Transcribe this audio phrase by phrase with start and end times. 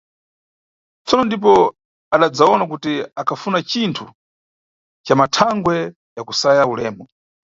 [1.05, 1.53] Tsono ndipo
[2.15, 4.05] adadzawona kuti akhafuna cinthu
[5.05, 5.75] ca mathangwe
[6.17, 7.03] ya kusaya ulemu.